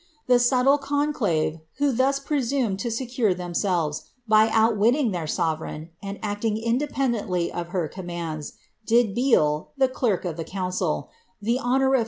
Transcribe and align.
The 0.25 0.39
subtle 0.39 0.79
conclave, 0.79 1.59
who 1.77 1.91
thus 1.91 2.17
presumed 2.19 2.83
lo 2.83 2.89
sefurf 2.89 3.35
tlicmselves, 3.37 4.05
by 4.27 4.49
outwitting 4.49 5.11
iheir 5.11 5.29
soveicign, 5.29 5.89
and 6.01 6.17
acting 6.23 6.55
indcpendemlv 6.57 7.53
"i 7.53 7.63
her 7.65 7.87
commands, 7.87 8.53
did 8.83 9.13
Beale 9.13 9.69
(the 9.77 9.87
clerk 9.87 10.25
of 10.25 10.37
the 10.37 10.43
council) 10.43 11.11
the 11.39 11.59
honour 11.59 11.93
of 11.93 11.99
r.> 11.99 11.99